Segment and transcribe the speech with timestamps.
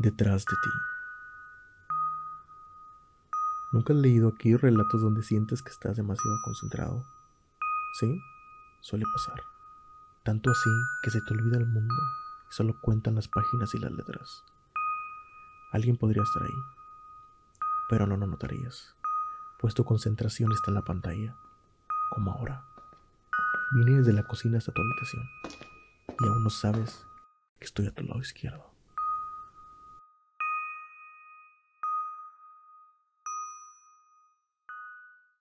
[0.00, 0.70] detrás de ti.
[3.72, 7.04] ¿Nunca has leído aquí relatos donde sientes que estás demasiado concentrado?
[7.98, 8.18] Sí,
[8.80, 9.42] suele pasar.
[10.24, 10.70] Tanto así
[11.02, 11.94] que se te olvida el mundo
[12.50, 14.42] y solo cuentan las páginas y las letras.
[15.72, 16.62] Alguien podría estar ahí,
[17.90, 18.96] pero no lo notarías,
[19.60, 21.36] pues tu concentración está en la pantalla,
[22.10, 22.64] como ahora.
[23.72, 25.28] Vine desde la cocina hasta tu habitación
[26.08, 27.06] y aún no sabes
[27.58, 28.79] que estoy a tu lado izquierdo.